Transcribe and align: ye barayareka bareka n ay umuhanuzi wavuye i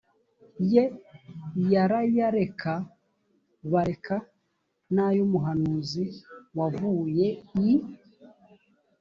ye 0.73 0.83
barayareka 1.69 2.71
bareka 3.71 4.15
n 4.93 4.95
ay 5.05 5.17
umuhanuzi 5.25 6.03
wavuye 6.57 7.27
i 7.69 7.69